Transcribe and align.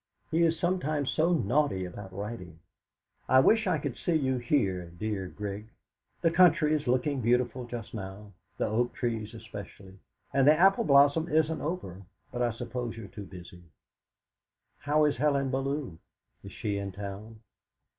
He 0.31 0.41
is 0.41 0.59
sometimes 0.59 1.11
so 1.11 1.31
naughty 1.31 1.85
about 1.85 2.11
writing. 2.11 2.57
I 3.29 3.39
wish 3.39 3.67
we 3.67 3.77
could 3.77 3.95
see 3.95 4.15
you 4.15 4.39
here, 4.39 4.89
dear 4.89 5.27
Grig; 5.27 5.67
the 6.23 6.31
country 6.31 6.73
is 6.73 6.87
looking 6.87 7.21
beautiful 7.21 7.65
just 7.67 7.93
now 7.93 8.31
the 8.57 8.65
oak 8.65 8.95
trees 8.95 9.35
especially 9.35 9.99
and 10.33 10.47
the 10.47 10.55
apple 10.57 10.85
blossom 10.85 11.29
isn't 11.29 11.61
over, 11.61 12.01
but 12.31 12.41
I 12.41 12.49
suppose 12.49 12.97
you 12.97 13.05
are 13.05 13.09
too 13.09 13.25
busy. 13.27 13.61
How 14.79 15.05
is 15.05 15.17
Helen 15.17 15.51
Bellew? 15.51 15.99
Is 16.43 16.51
she 16.51 16.79
in 16.79 16.91
town? 16.93 17.41